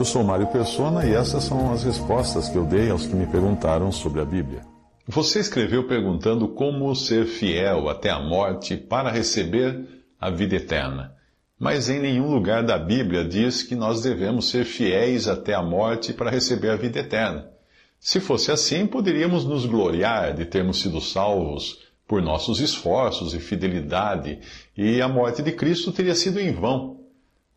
Eu 0.00 0.04
sou 0.06 0.24
Mário 0.24 0.46
Persona 0.46 1.04
e 1.04 1.12
essas 1.12 1.44
são 1.44 1.74
as 1.74 1.84
respostas 1.84 2.48
que 2.48 2.56
eu 2.56 2.64
dei 2.64 2.88
aos 2.88 3.06
que 3.06 3.14
me 3.14 3.26
perguntaram 3.26 3.92
sobre 3.92 4.22
a 4.22 4.24
Bíblia. 4.24 4.62
Você 5.06 5.40
escreveu 5.40 5.86
perguntando 5.86 6.48
como 6.48 6.96
ser 6.96 7.26
fiel 7.26 7.86
até 7.86 8.08
a 8.08 8.18
morte 8.18 8.78
para 8.78 9.10
receber 9.10 10.06
a 10.18 10.30
vida 10.30 10.56
eterna. 10.56 11.12
Mas 11.58 11.90
em 11.90 12.00
nenhum 12.00 12.32
lugar 12.32 12.64
da 12.64 12.78
Bíblia 12.78 13.26
diz 13.26 13.62
que 13.62 13.74
nós 13.74 14.00
devemos 14.00 14.48
ser 14.48 14.64
fiéis 14.64 15.28
até 15.28 15.52
a 15.52 15.62
morte 15.62 16.14
para 16.14 16.30
receber 16.30 16.70
a 16.70 16.76
vida 16.76 17.00
eterna. 17.00 17.50
Se 17.98 18.20
fosse 18.20 18.50
assim, 18.50 18.86
poderíamos 18.86 19.44
nos 19.44 19.66
gloriar 19.66 20.32
de 20.32 20.46
termos 20.46 20.80
sido 20.80 20.98
salvos 20.98 21.78
por 22.08 22.22
nossos 22.22 22.58
esforços 22.58 23.34
e 23.34 23.38
fidelidade, 23.38 24.38
e 24.74 25.02
a 25.02 25.08
morte 25.08 25.42
de 25.42 25.52
Cristo 25.52 25.92
teria 25.92 26.14
sido 26.14 26.40
em 26.40 26.54
vão. 26.54 26.99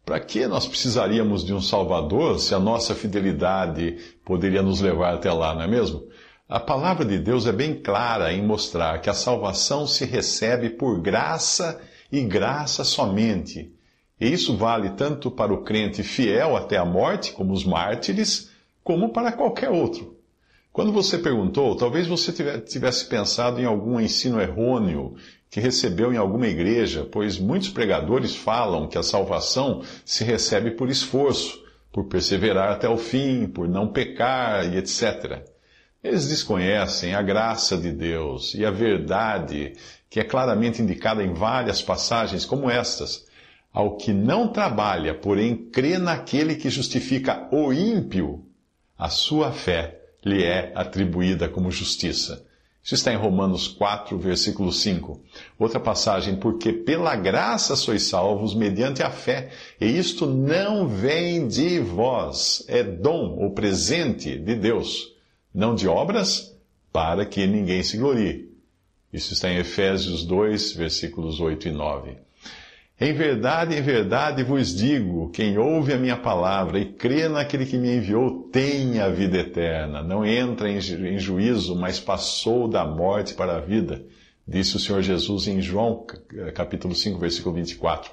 Para 0.05 0.19
que 0.19 0.45
nós 0.47 0.67
precisaríamos 0.67 1.45
de 1.45 1.53
um 1.53 1.61
Salvador 1.61 2.39
se 2.39 2.53
a 2.53 2.59
nossa 2.59 2.93
fidelidade 2.93 3.97
poderia 4.25 4.61
nos 4.61 4.81
levar 4.81 5.13
até 5.13 5.31
lá, 5.31 5.53
não 5.55 5.61
é 5.61 5.67
mesmo? 5.67 6.03
A 6.47 6.59
palavra 6.59 7.05
de 7.05 7.17
Deus 7.17 7.47
é 7.47 7.51
bem 7.51 7.81
clara 7.81 8.33
em 8.33 8.45
mostrar 8.45 8.99
que 8.99 9.09
a 9.09 9.13
salvação 9.13 9.87
se 9.87 10.05
recebe 10.05 10.69
por 10.69 10.99
graça 10.99 11.81
e 12.11 12.21
graça 12.21 12.83
somente 12.83 13.73
e 14.23 14.31
isso 14.31 14.55
vale 14.55 14.91
tanto 14.91 15.29
para 15.29 15.53
o 15.53 15.63
crente 15.63 16.01
fiel 16.01 16.55
até 16.55 16.77
a 16.77 16.85
morte, 16.85 17.33
como 17.33 17.51
os 17.51 17.65
mártires, 17.65 18.49
como 18.81 19.09
para 19.09 19.33
qualquer 19.33 19.69
outro. 19.69 20.17
Quando 20.71 20.93
você 20.93 21.17
perguntou, 21.17 21.75
talvez 21.75 22.07
você 22.07 22.31
tivesse 22.61 23.05
pensado 23.05 23.59
em 23.59 23.65
algum 23.65 23.99
ensino 23.99 24.41
errôneo 24.41 25.15
que 25.53 25.59
recebeu 25.59 26.11
em 26.11 26.17
alguma 26.17 26.47
igreja, 26.47 27.07
pois 27.11 27.37
muitos 27.37 27.69
pregadores 27.69 28.35
falam 28.35 28.87
que 28.87 28.97
a 28.97 29.03
salvação 29.03 29.83
se 30.03 30.23
recebe 30.23 30.71
por 30.71 30.89
esforço, 30.89 31.63
por 31.91 32.05
perseverar 32.05 32.71
até 32.71 32.89
o 32.89 32.97
fim, 32.97 33.45
por 33.45 33.67
não 33.67 33.87
pecar 33.87 34.65
e 34.73 34.77
etc. 34.77 35.43
Eles 36.03 36.27
desconhecem 36.27 37.13
a 37.13 37.21
graça 37.21 37.77
de 37.77 37.91
Deus 37.91 38.55
e 38.55 38.65
a 38.65 38.71
verdade 38.71 39.73
que 40.09 40.19
é 40.19 40.23
claramente 40.23 40.81
indicada 40.81 41.23
em 41.23 41.35
várias 41.35 41.83
passagens 41.83 42.45
como 42.45 42.67
estas 42.67 43.27
ao 43.71 43.95
que 43.95 44.11
não 44.11 44.47
trabalha, 44.47 45.13
porém 45.13 45.55
crê 45.55 45.99
naquele 45.99 46.55
que 46.55 46.71
justifica 46.71 47.47
o 47.51 47.71
ímpio, 47.71 48.43
a 48.97 49.07
sua 49.07 49.51
fé 49.51 49.99
lhe 50.25 50.43
é 50.43 50.71
atribuída 50.73 51.47
como 51.47 51.69
justiça. 51.69 52.43
Isso 52.83 52.95
está 52.95 53.13
em 53.13 53.17
Romanos 53.17 53.65
4, 53.67 54.17
versículo 54.19 54.71
5. 54.71 55.21
Outra 55.57 55.79
passagem, 55.79 56.35
porque 56.35 56.73
pela 56.73 57.15
graça 57.15 57.77
sois 57.77 58.03
salvos 58.03 58.53
mediante 58.53 59.01
a 59.01 59.09
fé, 59.09 59.51
e 59.79 59.85
isto 59.85 60.25
não 60.25 60.85
vem 60.85 61.47
de 61.47 61.79
vós, 61.79 62.65
é 62.67 62.83
dom 62.83 63.37
ou 63.39 63.51
presente 63.51 64.37
de 64.37 64.55
Deus, 64.55 65.13
não 65.53 65.73
de 65.73 65.87
obras, 65.87 66.53
para 66.91 67.25
que 67.25 67.47
ninguém 67.47 67.81
se 67.83 67.97
glorie. 67.97 68.51
Isso 69.13 69.31
está 69.31 69.49
em 69.49 69.59
Efésios 69.59 70.25
2, 70.25 70.73
versículos 70.73 71.39
8 71.39 71.69
e 71.69 71.71
9. 71.71 72.17
Em 72.99 73.11
verdade, 73.11 73.75
em 73.75 73.81
verdade 73.81 74.43
vos 74.43 74.75
digo: 74.75 75.29
quem 75.31 75.57
ouve 75.57 75.93
a 75.93 75.97
minha 75.97 76.15
palavra 76.15 76.79
e 76.79 76.85
crê 76.85 77.27
naquele 77.27 77.65
que 77.65 77.77
me 77.77 77.95
enviou 77.97 78.49
tem 78.51 78.99
a 78.99 79.09
vida 79.09 79.39
eterna. 79.39 80.03
Não 80.03 80.25
entra 80.25 80.69
em, 80.69 80.79
juízo, 80.79 81.75
mas 81.75 81.99
passou 81.99 82.67
da 82.67 82.85
morte 82.85 83.33
para 83.33 83.57
a 83.57 83.59
vida. 83.59 84.03
Disse 84.47 84.75
o 84.75 84.79
Senhor 84.79 85.01
Jesus 85.01 85.47
em 85.47 85.61
João, 85.61 86.05
capítulo 86.53 86.93
5, 86.93 87.17
versículo 87.17 87.55
24. 87.55 88.11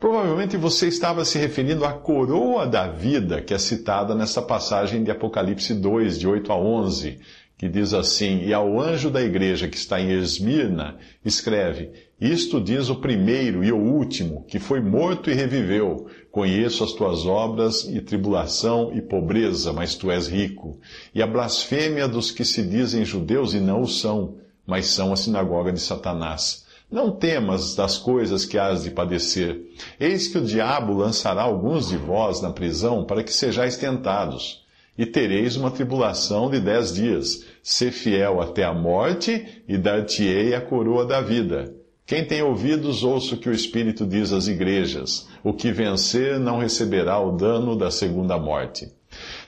Provavelmente 0.00 0.56
você 0.56 0.88
estava 0.88 1.26
se 1.26 1.38
referindo 1.38 1.84
à 1.84 1.92
coroa 1.92 2.66
da 2.66 2.88
vida 2.88 3.42
que 3.42 3.52
é 3.52 3.58
citada 3.58 4.14
nessa 4.14 4.40
passagem 4.40 5.04
de 5.04 5.10
Apocalipse 5.10 5.74
2, 5.74 6.18
de 6.18 6.26
8 6.26 6.50
a 6.50 6.56
11, 6.56 7.20
que 7.60 7.68
diz 7.68 7.92
assim: 7.92 8.40
E 8.46 8.54
ao 8.54 8.80
anjo 8.80 9.10
da 9.10 9.20
igreja 9.20 9.68
que 9.68 9.76
está 9.76 10.00
em 10.00 10.10
Esmirna, 10.12 10.96
escreve: 11.22 11.90
Isto 12.18 12.58
diz 12.58 12.88
o 12.88 12.96
primeiro 12.96 13.62
e 13.62 13.70
o 13.70 13.76
último, 13.76 14.46
que 14.48 14.58
foi 14.58 14.80
morto 14.80 15.30
e 15.30 15.34
reviveu. 15.34 16.06
Conheço 16.30 16.82
as 16.82 16.94
tuas 16.94 17.26
obras 17.26 17.84
e 17.84 18.00
tribulação 18.00 18.92
e 18.94 19.02
pobreza, 19.02 19.74
mas 19.74 19.94
tu 19.94 20.10
és 20.10 20.26
rico. 20.26 20.80
E 21.14 21.22
a 21.22 21.26
blasfêmia 21.26 22.08
dos 22.08 22.30
que 22.30 22.46
se 22.46 22.62
dizem 22.62 23.04
judeus 23.04 23.52
e 23.52 23.60
não 23.60 23.82
o 23.82 23.86
são, 23.86 24.36
mas 24.66 24.86
são 24.86 25.12
a 25.12 25.16
sinagoga 25.16 25.70
de 25.70 25.80
Satanás. 25.80 26.64
Não 26.90 27.10
temas 27.10 27.74
das 27.74 27.98
coisas 27.98 28.46
que 28.46 28.56
has 28.56 28.84
de 28.84 28.90
padecer. 28.90 29.60
Eis 30.00 30.28
que 30.28 30.38
o 30.38 30.44
diabo 30.44 30.94
lançará 30.94 31.42
alguns 31.42 31.90
de 31.90 31.98
vós 31.98 32.40
na 32.40 32.52
prisão 32.52 33.04
para 33.04 33.22
que 33.22 33.34
sejais 33.34 33.76
tentados 33.76 34.60
e 35.00 35.06
tereis 35.06 35.56
uma 35.56 35.70
tribulação 35.70 36.50
de 36.50 36.60
dez 36.60 36.92
dias. 36.92 37.46
Ser 37.62 37.90
fiel 37.90 38.38
até 38.38 38.64
a 38.64 38.74
morte, 38.74 39.62
e 39.66 39.78
dar-te-ei 39.78 40.54
a 40.54 40.60
coroa 40.60 41.06
da 41.06 41.22
vida. 41.22 41.74
Quem 42.04 42.22
tem 42.22 42.42
ouvidos, 42.42 43.02
ouça 43.02 43.34
o 43.34 43.38
que 43.38 43.48
o 43.48 43.52
Espírito 43.52 44.04
diz 44.04 44.30
às 44.30 44.46
igrejas. 44.46 45.26
O 45.42 45.54
que 45.54 45.72
vencer 45.72 46.38
não 46.38 46.58
receberá 46.58 47.18
o 47.18 47.34
dano 47.34 47.74
da 47.74 47.90
segunda 47.90 48.38
morte. 48.38 48.92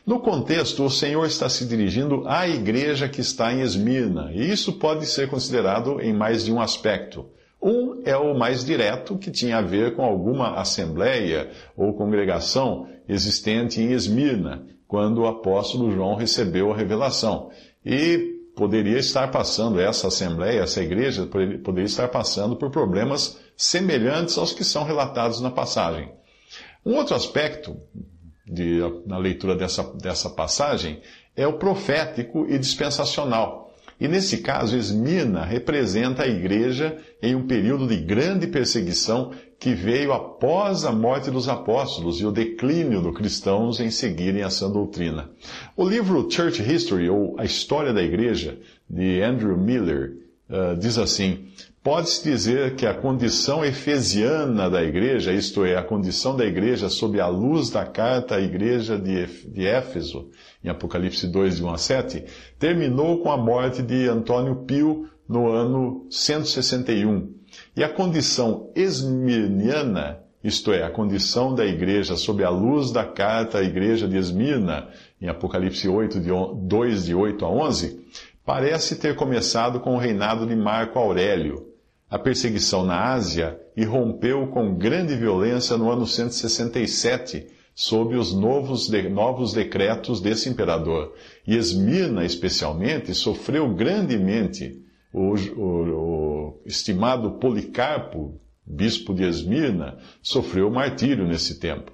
No 0.06 0.20
contexto, 0.20 0.84
o 0.84 0.90
Senhor 0.90 1.26
está 1.26 1.50
se 1.50 1.66
dirigindo 1.66 2.26
à 2.26 2.48
igreja 2.48 3.06
que 3.06 3.20
está 3.20 3.52
em 3.52 3.60
Esmirna, 3.60 4.32
e 4.32 4.50
isso 4.50 4.72
pode 4.78 5.04
ser 5.04 5.28
considerado 5.28 6.00
em 6.00 6.14
mais 6.14 6.46
de 6.46 6.50
um 6.50 6.62
aspecto. 6.62 7.26
Um 7.62 8.00
é 8.06 8.16
o 8.16 8.34
mais 8.34 8.64
direto, 8.64 9.18
que 9.18 9.30
tinha 9.30 9.58
a 9.58 9.62
ver 9.62 9.94
com 9.94 10.02
alguma 10.02 10.54
assembleia 10.54 11.50
ou 11.76 11.92
congregação 11.92 12.88
existente 13.06 13.82
em 13.82 13.92
Esmirna, 13.92 14.66
quando 14.92 15.22
o 15.22 15.26
apóstolo 15.26 15.90
João 15.90 16.16
recebeu 16.16 16.70
a 16.70 16.76
revelação. 16.76 17.50
E 17.82 18.42
poderia 18.54 18.98
estar 18.98 19.30
passando, 19.30 19.80
essa 19.80 20.08
assembleia, 20.08 20.60
essa 20.60 20.82
igreja, 20.82 21.26
poderia 21.64 21.86
estar 21.86 22.08
passando 22.08 22.56
por 22.56 22.70
problemas 22.70 23.40
semelhantes 23.56 24.36
aos 24.36 24.52
que 24.52 24.62
são 24.62 24.84
relatados 24.84 25.40
na 25.40 25.50
passagem. 25.50 26.12
Um 26.84 26.94
outro 26.96 27.14
aspecto 27.14 27.74
de, 28.46 28.80
na 29.06 29.16
leitura 29.16 29.56
dessa, 29.56 29.82
dessa 29.94 30.28
passagem 30.28 31.00
é 31.34 31.46
o 31.46 31.54
profético 31.54 32.44
e 32.46 32.58
dispensacional. 32.58 33.61
E 34.02 34.08
nesse 34.08 34.38
caso, 34.38 34.76
Esmirna 34.76 35.44
representa 35.44 36.24
a 36.24 36.26
igreja 36.26 36.98
em 37.22 37.36
um 37.36 37.46
período 37.46 37.86
de 37.86 37.96
grande 37.98 38.48
perseguição 38.48 39.30
que 39.60 39.74
veio 39.74 40.12
após 40.12 40.84
a 40.84 40.90
morte 40.90 41.30
dos 41.30 41.48
apóstolos 41.48 42.20
e 42.20 42.26
o 42.26 42.32
declínio 42.32 43.00
dos 43.00 43.16
cristãos 43.16 43.78
em 43.78 43.92
seguirem 43.92 44.42
essa 44.42 44.68
doutrina. 44.68 45.30
O 45.76 45.88
livro 45.88 46.28
Church 46.28 46.60
History, 46.60 47.08
ou 47.08 47.36
A 47.38 47.44
História 47.44 47.92
da 47.92 48.02
Igreja, 48.02 48.58
de 48.90 49.22
Andrew 49.22 49.56
Miller, 49.56 50.16
uh, 50.50 50.76
diz 50.76 50.98
assim: 50.98 51.46
Pode-se 51.82 52.22
dizer 52.22 52.76
que 52.76 52.86
a 52.86 52.94
condição 52.94 53.64
efesiana 53.64 54.70
da 54.70 54.84
igreja, 54.84 55.32
isto 55.32 55.64
é, 55.64 55.76
a 55.76 55.82
condição 55.82 56.36
da 56.36 56.46
igreja 56.46 56.88
sob 56.88 57.18
a 57.18 57.26
luz 57.26 57.70
da 57.70 57.84
carta 57.84 58.36
à 58.36 58.40
igreja 58.40 58.96
de 58.96 59.66
Éfeso, 59.66 60.28
em 60.62 60.68
Apocalipse 60.68 61.26
2, 61.26 61.56
de 61.56 61.64
1 61.64 61.70
a 61.70 61.78
7, 61.78 62.24
terminou 62.56 63.20
com 63.20 63.32
a 63.32 63.36
morte 63.36 63.82
de 63.82 64.08
Antônio 64.08 64.64
Pio 64.64 65.08
no 65.28 65.48
ano 65.48 66.06
161. 66.08 67.34
E 67.76 67.82
a 67.82 67.88
condição 67.88 68.70
esmirniana, 68.76 70.20
isto 70.44 70.72
é, 70.72 70.84
a 70.84 70.90
condição 70.90 71.52
da 71.52 71.66
igreja 71.66 72.14
sob 72.14 72.44
a 72.44 72.48
luz 72.48 72.92
da 72.92 73.04
carta 73.04 73.58
à 73.58 73.62
igreja 73.64 74.06
de 74.06 74.16
Esmirna, 74.16 74.88
em 75.20 75.28
Apocalipse 75.28 75.88
8, 75.88 76.20
de 76.20 76.30
2, 76.64 77.06
de 77.06 77.14
8 77.16 77.44
a 77.44 77.50
11, 77.50 78.06
parece 78.46 78.94
ter 79.00 79.16
começado 79.16 79.80
com 79.80 79.96
o 79.96 79.98
reinado 79.98 80.46
de 80.46 80.54
Marco 80.54 80.96
Aurélio. 80.96 81.71
A 82.12 82.18
perseguição 82.18 82.84
na 82.84 83.14
Ásia 83.14 83.58
irrompeu 83.74 84.46
com 84.48 84.74
grande 84.74 85.16
violência 85.16 85.78
no 85.78 85.90
ano 85.90 86.06
167, 86.06 87.46
sob 87.74 88.14
os 88.16 88.34
novos, 88.34 88.86
de, 88.86 89.08
novos 89.08 89.54
decretos 89.54 90.20
desse 90.20 90.46
imperador. 90.50 91.14
E 91.46 91.56
Esmirna, 91.56 92.22
especialmente, 92.22 93.14
sofreu 93.14 93.74
grandemente. 93.74 94.78
O, 95.10 95.34
o, 95.56 96.58
o 96.58 96.62
estimado 96.66 97.38
Policarpo 97.38 98.38
bispo 98.66 99.14
de 99.14 99.24
Esmirna, 99.24 99.96
sofreu 100.22 100.70
martírio 100.70 101.26
nesse 101.26 101.58
tempo. 101.58 101.92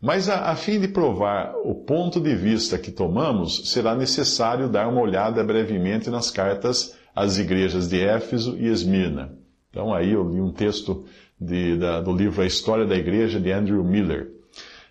Mas 0.00 0.30
a, 0.30 0.50
a, 0.50 0.56
fim 0.56 0.80
de 0.80 0.88
provar 0.88 1.54
o 1.62 1.74
ponto 1.74 2.18
de 2.20 2.34
vista 2.34 2.78
que 2.78 2.90
tomamos, 2.90 3.70
será 3.70 3.94
necessário 3.94 4.66
dar 4.66 4.88
uma 4.88 5.02
olhada 5.02 5.44
brevemente 5.44 6.08
nas 6.08 6.30
cartas 6.30 6.96
às 7.14 7.36
igrejas 7.36 7.86
de 7.86 8.00
Éfeso 8.00 8.56
e 8.58 8.66
Esmirna. 8.66 9.36
Então 9.70 9.92
aí 9.94 10.12
eu 10.12 10.28
li 10.28 10.40
um 10.40 10.52
texto 10.52 11.04
de, 11.40 11.76
da, 11.76 12.00
do 12.00 12.12
livro 12.12 12.42
A 12.42 12.46
História 12.46 12.86
da 12.86 12.96
Igreja 12.96 13.40
de 13.40 13.52
Andrew 13.52 13.82
Miller. 13.84 14.30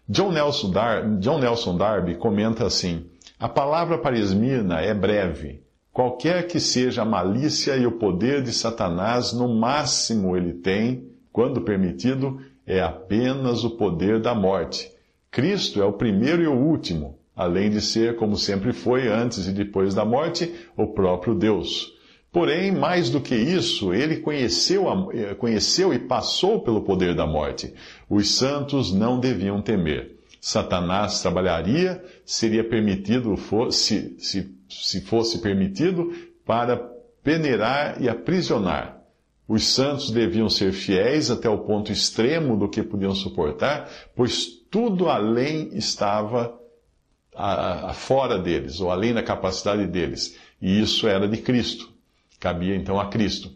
John 0.07 0.31
Nelson, 0.31 0.71
Dar, 0.71 1.17
John 1.19 1.39
Nelson 1.39 1.77
Darby 1.77 2.15
comenta 2.15 2.65
assim: 2.65 3.05
A 3.39 3.49
palavra 3.49 3.97
para 3.97 4.17
Esmirna 4.17 4.79
é 4.81 4.93
breve. 4.93 5.61
Qualquer 5.91 6.47
que 6.47 6.59
seja 6.59 7.01
a 7.01 7.05
malícia 7.05 7.75
e 7.75 7.85
o 7.87 7.93
poder 7.93 8.43
de 8.43 8.53
Satanás, 8.53 9.33
no 9.33 9.49
máximo 9.49 10.37
ele 10.37 10.53
tem, 10.53 11.09
quando 11.33 11.61
permitido, 11.61 12.39
é 12.65 12.79
apenas 12.79 13.63
o 13.63 13.71
poder 13.71 14.21
da 14.21 14.35
morte 14.35 14.95
Cristo 15.37 15.81
é 15.81 15.85
o 15.85 15.93
primeiro 15.93 16.41
e 16.41 16.47
o 16.47 16.55
último, 16.55 17.19
além 17.35 17.69
de 17.69 17.79
ser, 17.79 18.15
como 18.15 18.35
sempre 18.35 18.73
foi, 18.73 19.07
antes 19.07 19.45
e 19.45 19.51
depois 19.51 19.93
da 19.93 20.03
morte, 20.03 20.51
o 20.75 20.87
próprio 20.87 21.35
Deus. 21.35 21.93
Porém, 22.37 22.71
mais 22.71 23.09
do 23.09 23.19
que 23.19 23.33
isso, 23.33 23.91
ele 23.91 24.17
conheceu, 24.17 24.87
a, 24.87 25.07
eh, 25.11 25.33
conheceu 25.33 25.91
e 25.91 25.97
passou 25.97 26.61
pelo 26.61 26.83
poder 26.83 27.15
da 27.15 27.25
morte. 27.25 27.73
Os 28.07 28.29
santos 28.35 28.93
não 28.93 29.19
deviam 29.19 29.59
temer. 29.59 30.19
Satanás 30.39 31.19
trabalharia, 31.19 31.99
seria 32.23 32.63
permitido, 32.63 33.35
se, 33.71 34.15
se, 34.19 34.55
se 34.69 35.01
fosse 35.01 35.39
permitido, 35.39 36.13
para 36.45 36.77
peneirar 37.23 37.99
e 37.99 38.07
aprisionar. 38.07 39.01
Os 39.47 39.69
santos 39.69 40.11
deviam 40.11 40.47
ser 40.47 40.71
fiéis 40.73 41.31
até 41.31 41.49
o 41.49 41.57
ponto 41.57 41.91
extremo 41.91 42.55
do 42.55 42.69
que 42.69 42.83
podiam 42.83 43.15
suportar, 43.15 43.89
pois 44.15 44.45
tudo 44.69 45.09
além 45.09 45.75
estava 45.75 46.55
a, 47.35 47.89
a, 47.89 47.93
fora 47.95 48.37
deles, 48.37 48.79
ou 48.79 48.91
além 48.91 49.11
da 49.11 49.23
capacidade 49.23 49.87
deles. 49.87 50.37
E 50.61 50.79
isso 50.79 51.07
era 51.07 51.27
de 51.27 51.37
Cristo. 51.37 51.96
Cabia 52.39 52.75
então 52.75 52.99
a 52.99 53.09
Cristo. 53.09 53.51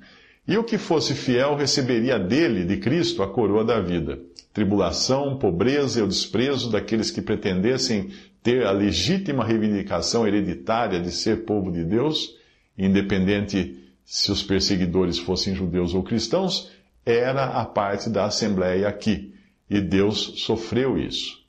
E 0.48 0.58
o 0.58 0.64
que 0.64 0.78
fosse 0.78 1.14
fiel 1.14 1.56
receberia 1.56 2.18
dele, 2.18 2.66
de 2.66 2.78
Cristo, 2.78 3.22
a 3.22 3.28
coroa 3.28 3.64
da 3.64 3.80
vida. 3.80 4.20
Tribulação, 4.54 5.38
pobreza 5.38 6.00
e 6.00 6.04
o 6.04 6.08
desprezo 6.08 6.72
daqueles 6.72 7.12
que 7.12 7.22
pretendessem 7.22 8.10
ter 8.44 8.66
a 8.66 8.72
legítima 8.72 9.46
reivindicação 9.46 10.28
hereditária 10.28 11.00
de 11.00 11.12
ser 11.12 11.46
povo 11.46 11.72
de 11.72 11.84
Deus, 11.84 12.36
independente 12.78 13.78
se 14.04 14.32
os 14.32 14.42
perseguidores 14.42 15.20
fossem 15.20 15.56
judeus 15.56 15.94
ou 15.94 16.04
cristãos, 16.04 16.72
era 17.06 17.46
a 17.46 17.66
parte 17.66 18.10
da 18.10 18.26
Assembleia 18.26 18.88
aqui. 18.88 19.34
E 19.70 19.80
Deus 19.80 20.34
sofreu 20.38 20.98
isso. 20.98 21.40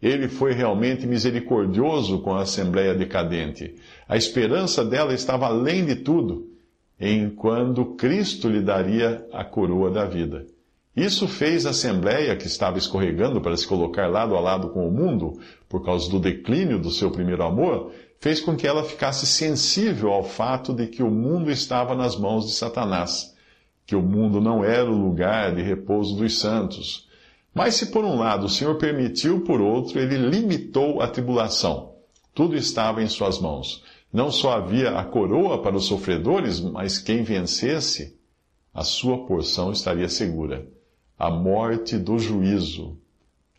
Ele 0.00 0.28
foi 0.28 0.52
realmente 0.52 1.06
misericordioso 1.06 2.20
com 2.20 2.34
a 2.34 2.42
Assembleia 2.42 2.94
decadente. 2.94 3.74
A 4.08 4.16
esperança 4.16 4.84
dela 4.84 5.12
estava 5.12 5.46
além 5.46 5.84
de 5.84 5.96
tudo, 5.96 6.48
em 7.00 7.30
quando 7.30 7.94
Cristo 7.96 8.48
lhe 8.48 8.60
daria 8.60 9.26
a 9.32 9.44
coroa 9.44 9.90
da 9.90 10.04
vida. 10.04 10.46
Isso 10.96 11.28
fez 11.28 11.64
a 11.64 11.70
Assembleia, 11.70 12.36
que 12.36 12.46
estava 12.46 12.76
escorregando 12.76 13.40
para 13.40 13.56
se 13.56 13.66
colocar 13.66 14.08
lado 14.08 14.34
a 14.34 14.40
lado 14.40 14.70
com 14.70 14.86
o 14.88 14.90
mundo, 14.90 15.38
por 15.68 15.84
causa 15.84 16.10
do 16.10 16.18
declínio 16.18 16.78
do 16.78 16.90
seu 16.90 17.10
primeiro 17.10 17.44
amor, 17.44 17.92
fez 18.20 18.40
com 18.40 18.56
que 18.56 18.66
ela 18.66 18.82
ficasse 18.82 19.26
sensível 19.26 20.10
ao 20.10 20.24
fato 20.24 20.72
de 20.72 20.88
que 20.88 21.02
o 21.02 21.10
mundo 21.10 21.50
estava 21.50 21.94
nas 21.94 22.16
mãos 22.16 22.46
de 22.46 22.52
Satanás, 22.52 23.32
que 23.86 23.94
o 23.94 24.02
mundo 24.02 24.40
não 24.40 24.64
era 24.64 24.90
o 24.90 24.96
lugar 24.96 25.54
de 25.54 25.62
repouso 25.62 26.16
dos 26.16 26.38
santos 26.38 27.08
mas 27.58 27.74
se 27.74 27.86
por 27.86 28.04
um 28.04 28.16
lado 28.16 28.46
o 28.46 28.48
Senhor 28.48 28.76
permitiu, 28.76 29.40
por 29.40 29.60
outro, 29.60 29.98
ele 29.98 30.16
limitou 30.16 31.02
a 31.02 31.08
tribulação. 31.08 31.92
Tudo 32.32 32.54
estava 32.56 33.02
em 33.02 33.08
suas 33.08 33.40
mãos. 33.40 33.82
Não 34.12 34.30
só 34.30 34.52
havia 34.52 34.98
a 34.98 35.04
coroa 35.04 35.62
para 35.62 35.76
os 35.76 35.84
sofredores, 35.86 36.60
mas 36.60 36.98
quem 36.98 37.22
vencesse, 37.22 38.16
a 38.72 38.82
sua 38.82 39.26
porção 39.26 39.70
estaria 39.70 40.08
segura. 40.08 40.66
A 41.18 41.30
morte 41.30 41.98
do 41.98 42.18
juízo, 42.18 42.96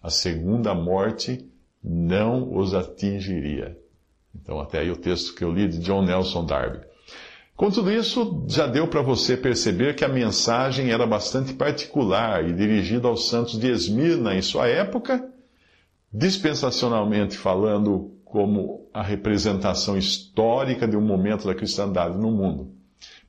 a 0.02 0.10
segunda 0.10 0.74
morte, 0.74 1.46
não 1.84 2.56
os 2.58 2.74
atingiria. 2.74 3.78
Então, 4.34 4.60
até 4.60 4.80
aí 4.80 4.92
o 4.92 4.96
texto 4.96 5.36
que 5.36 5.44
eu 5.44 5.52
li 5.52 5.68
de 5.68 5.80
John 5.80 6.04
Nelson 6.04 6.46
Darby. 6.46 6.80
Com 7.56 7.70
tudo 7.70 7.92
isso, 7.92 8.46
já 8.48 8.66
deu 8.66 8.88
para 8.88 9.02
você 9.02 9.36
perceber 9.36 9.94
que 9.94 10.06
a 10.06 10.10
mensagem 10.10 10.92
era 10.92 11.06
bastante 11.06 11.54
particular 11.54 12.48
e 12.48 12.54
dirigida 12.54 13.08
aos 13.08 13.28
santos 13.28 13.60
de 13.60 13.70
Esmirna 13.70 14.34
em 14.34 14.42
sua 14.42 14.68
época, 14.68 15.30
dispensacionalmente 16.12 17.38
falando, 17.38 18.12
como 18.30 18.88
a 18.94 19.02
representação 19.02 19.98
histórica 19.98 20.88
de 20.88 20.96
um 20.96 21.02
momento 21.02 21.48
da 21.48 21.56
cristandade 21.56 22.18
no 22.18 22.32
mundo. 22.32 22.72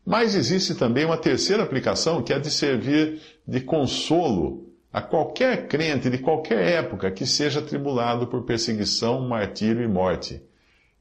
Mas 0.04 0.34
existe 0.34 0.74
também 0.74 1.04
uma 1.04 1.16
terceira 1.16 1.62
aplicação 1.62 2.22
que 2.22 2.32
é 2.32 2.38
de 2.38 2.50
servir 2.50 3.20
de 3.46 3.60
consolo 3.60 4.68
a 4.92 5.00
qualquer 5.00 5.68
crente 5.68 6.10
de 6.10 6.18
qualquer 6.18 6.84
época 6.84 7.10
que 7.10 7.24
seja 7.24 7.60
atribulado 7.60 8.26
por 8.26 8.44
perseguição, 8.44 9.26
martírio 9.28 9.82
e 9.82 9.88
morte. 9.88 10.42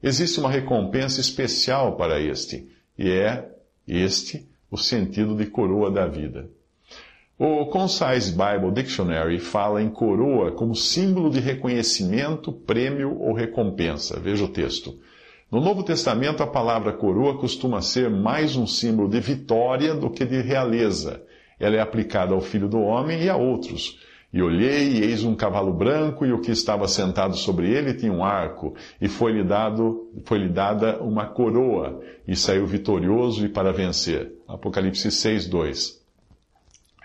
Existe 0.02 0.40
uma 0.40 0.50
recompensa 0.50 1.20
especial 1.20 1.96
para 1.96 2.20
este 2.20 2.68
e 2.98 3.10
é 3.10 3.50
este 3.86 4.48
o 4.70 4.78
sentido 4.78 5.34
de 5.34 5.46
coroa 5.46 5.90
da 5.90 6.06
vida. 6.06 6.48
O 7.42 7.64
Concise 7.64 8.32
Bible 8.32 8.70
Dictionary 8.70 9.38
fala 9.38 9.82
em 9.82 9.88
coroa 9.88 10.52
como 10.52 10.74
símbolo 10.74 11.30
de 11.30 11.40
reconhecimento, 11.40 12.52
prêmio 12.52 13.18
ou 13.18 13.32
recompensa. 13.32 14.20
Veja 14.20 14.44
o 14.44 14.48
texto. 14.48 14.98
No 15.50 15.58
Novo 15.58 15.82
Testamento, 15.82 16.42
a 16.42 16.46
palavra 16.46 16.92
coroa 16.92 17.38
costuma 17.38 17.80
ser 17.80 18.10
mais 18.10 18.56
um 18.56 18.66
símbolo 18.66 19.08
de 19.08 19.20
vitória 19.20 19.94
do 19.94 20.10
que 20.10 20.26
de 20.26 20.42
realeza. 20.42 21.22
Ela 21.58 21.76
é 21.76 21.80
aplicada 21.80 22.34
ao 22.34 22.42
Filho 22.42 22.68
do 22.68 22.78
Homem 22.78 23.22
e 23.22 23.30
a 23.30 23.36
outros 23.38 23.98
e 24.32 24.40
olhei, 24.40 24.90
e 24.90 25.02
eis 25.02 25.24
um 25.24 25.34
cavalo 25.34 25.72
branco, 25.72 26.24
e 26.24 26.32
o 26.32 26.40
que 26.40 26.52
estava 26.52 26.86
sentado 26.86 27.36
sobre 27.36 27.68
ele 27.70 27.94
tinha 27.94 28.12
um 28.12 28.22
arco, 28.22 28.74
e 29.00 29.08
foi-lhe 29.08 29.42
dado, 29.42 30.08
foi-lhe 30.24 30.48
dada 30.48 31.02
uma 31.02 31.26
coroa, 31.26 32.00
e 32.28 32.36
saiu 32.36 32.64
vitorioso 32.64 33.44
e 33.44 33.48
para 33.48 33.72
vencer. 33.72 34.32
Apocalipse 34.46 35.10
6, 35.10 35.48
2. 35.48 35.99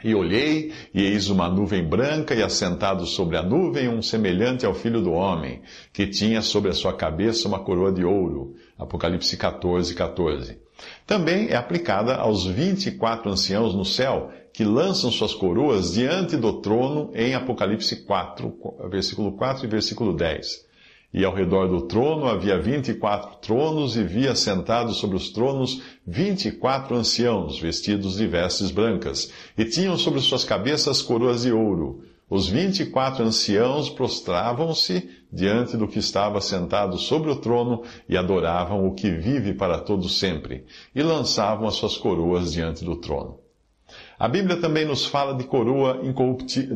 E 0.06 0.14
olhei, 0.14 0.72
e 0.94 1.02
eis 1.02 1.32
uma 1.32 1.50
nuvem 1.50 1.84
branca, 1.84 2.36
e 2.36 2.44
assentado 2.44 3.08
sobre 3.08 3.38
a 3.38 3.42
nuvem 3.42 3.90
um 3.90 4.04
semelhante 4.04 4.64
ao 4.64 4.76
filho 4.76 5.02
do 5.02 5.12
homem, 5.12 5.64
que 5.92 6.06
tinha 6.06 6.44
sobre 6.44 6.70
a 6.70 6.76
sua 6.76 6.94
cabeça 6.94 7.48
uma 7.48 7.58
coroa 7.58 7.92
de 7.92 8.06
ouro. 8.06 8.54
Apocalipse 8.78 9.36
14, 9.36 9.96
14. 9.96 10.60
Também 11.08 11.48
é 11.50 11.56
aplicada 11.56 12.18
aos 12.18 12.46
vinte 12.46 12.86
e 12.86 12.92
quatro 12.92 13.32
anciãos 13.32 13.74
no 13.74 13.84
céu, 13.84 14.30
que 14.54 14.64
lançam 14.64 15.10
suas 15.10 15.34
coroas 15.34 15.94
diante 15.94 16.38
do 16.38 16.62
trono 16.62 17.10
em 17.16 17.34
Apocalipse 17.34 18.06
4, 18.06 18.54
versículo 18.92 19.32
4 19.32 19.66
e 19.66 19.68
versículo 19.68 20.16
10. 20.16 20.68
E 21.18 21.24
ao 21.24 21.34
redor 21.34 21.70
do 21.70 21.84
trono 21.84 22.26
havia 22.26 22.60
vinte 22.60 22.90
e 22.90 22.94
quatro 22.94 23.38
tronos, 23.38 23.96
e 23.96 24.04
via 24.04 24.36
sentados 24.36 24.98
sobre 24.98 25.16
os 25.16 25.30
tronos 25.30 25.82
vinte 26.06 26.50
e 26.50 26.52
quatro 26.52 26.94
anciãos, 26.94 27.58
vestidos 27.58 28.18
de 28.18 28.28
vestes 28.28 28.70
brancas, 28.70 29.32
e 29.58 29.64
tinham 29.64 29.98
sobre 29.98 30.20
suas 30.20 30.44
cabeças 30.44 31.02
coroas 31.02 31.44
de 31.44 31.54
ouro. 31.54 32.04
Os 32.30 32.50
vinte 32.50 32.82
e 32.82 32.86
quatro 32.88 33.24
anciãos 33.24 33.90
prostravam-se 33.90 35.10
diante 35.32 35.78
do 35.78 35.88
que 35.88 36.00
estava 36.00 36.42
sentado 36.42 36.98
sobre 36.98 37.32
o 37.32 37.38
trono 37.38 37.84
e 38.10 38.18
adoravam 38.18 38.86
o 38.86 38.94
que 38.94 39.10
vive 39.10 39.54
para 39.54 39.80
todo 39.80 40.10
sempre, 40.10 40.66
e 40.94 41.02
lançavam 41.02 41.66
as 41.66 41.76
suas 41.76 41.96
coroas 41.96 42.52
diante 42.52 42.84
do 42.84 42.98
trono. 42.98 43.40
A 44.20 44.28
Bíblia 44.28 44.58
também 44.58 44.84
nos 44.84 45.06
fala 45.06 45.34
de 45.34 45.46
coroa, 45.46 46.02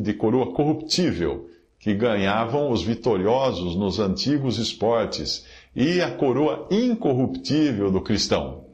de 0.00 0.14
coroa 0.14 0.54
corruptível, 0.54 1.50
que 1.80 1.94
ganhavam 1.94 2.70
os 2.70 2.82
vitoriosos 2.82 3.74
nos 3.74 3.98
antigos 3.98 4.58
esportes, 4.58 5.44
e 5.74 6.00
a 6.00 6.10
coroa 6.12 6.68
incorruptível 6.70 7.90
do 7.90 8.00
cristão. 8.00 8.66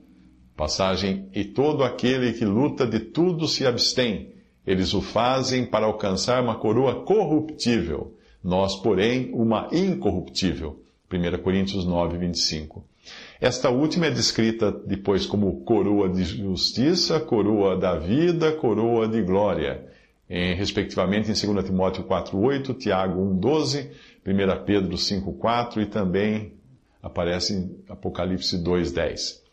Passagem: 0.54 1.28
E 1.34 1.44
todo 1.44 1.82
aquele 1.82 2.34
que 2.34 2.44
luta 2.44 2.86
de 2.86 3.00
tudo 3.00 3.48
se 3.48 3.66
abstém 3.66 4.36
eles 4.66 4.92
o 4.92 5.00
fazem 5.00 5.64
para 5.64 5.86
alcançar 5.86 6.42
uma 6.42 6.56
coroa 6.56 7.04
corruptível, 7.04 8.14
nós, 8.42 8.75
porém, 8.75 9.30
uma 9.32 9.68
incorruptível. 9.72 10.80
1 11.10 11.38
Coríntios 11.42 11.86
9, 11.86 12.18
25. 12.18 12.84
Esta 13.40 13.70
última 13.70 14.06
é 14.06 14.10
descrita 14.10 14.72
depois 14.72 15.25
como 15.25 15.60
coroa 15.60 16.08
de 16.08 16.25
justiça, 16.25 17.20
coroa 17.20 17.76
da 17.76 17.96
vida, 17.96 18.50
coroa 18.52 19.06
de 19.06 19.22
glória, 19.22 19.86
em, 20.28 20.54
respectivamente 20.54 21.30
em 21.30 21.52
2 21.52 21.64
Timóteo 21.64 22.04
4,8, 22.04 22.76
Tiago 22.76 23.21
1,12, 23.21 23.90
1 24.26 24.64
Pedro 24.64 24.97
5,4 24.97 25.83
e 25.83 25.87
também 25.87 26.52
aparece 27.02 27.54
em 27.54 27.78
Apocalipse 27.88 28.59
2,10. 28.59 29.45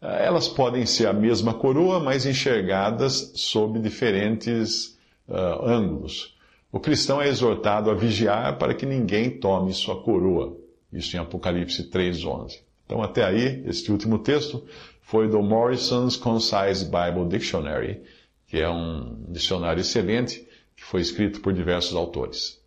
Elas 0.00 0.46
podem 0.48 0.84
ser 0.84 1.06
a 1.06 1.12
mesma 1.12 1.54
coroa, 1.54 1.98
mas 1.98 2.26
enxergadas 2.26 3.32
sob 3.34 3.78
diferentes 3.78 4.98
uh, 5.28 5.64
ângulos. 5.64 6.36
O 6.70 6.78
cristão 6.78 7.22
é 7.22 7.28
exortado 7.28 7.90
a 7.90 7.94
vigiar 7.94 8.58
para 8.58 8.74
que 8.74 8.84
ninguém 8.84 9.30
tome 9.30 9.72
sua 9.72 10.02
coroa. 10.02 10.56
Isso 10.92 11.16
em 11.16 11.20
Apocalipse 11.20 11.90
3,11. 11.90 12.60
Então, 12.84 13.02
até 13.02 13.24
aí, 13.24 13.64
este 13.66 13.90
último 13.90 14.18
texto 14.18 14.64
foi 15.00 15.28
do 15.28 15.42
Morrison's 15.42 16.16
Concise 16.16 16.84
Bible 16.84 17.28
Dictionary, 17.28 18.02
que 18.46 18.58
é 18.58 18.68
um 18.68 19.24
dicionário 19.28 19.80
excelente 19.80 20.46
que 20.76 20.84
foi 20.84 21.00
escrito 21.00 21.40
por 21.40 21.52
diversos 21.52 21.94
autores. 21.94 22.60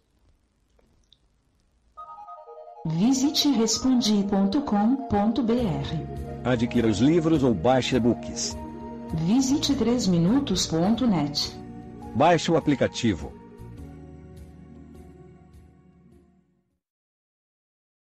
Visite 2.86 3.50
respondi.com.br. 3.50 4.60
Adquira 6.44 6.88
os 6.88 7.00
livros 7.00 7.44
ou 7.44 7.54
baixe 7.54 7.96
e-books. 7.96 8.58
Visite 9.14 9.74
3minutos.net. 9.74 11.56
Baixe 12.16 12.52
o 12.52 12.58
aplicativo 12.58 13.38